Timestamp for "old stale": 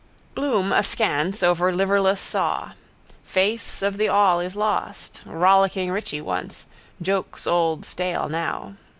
7.45-8.27